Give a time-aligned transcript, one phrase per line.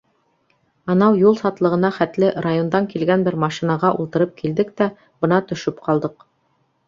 [0.93, 4.87] Анау юл сатлығына хәтле райондан килгән бер машинаға ултырып килдек тә,
[5.25, 6.27] бына төшөп ҡалдыҡ.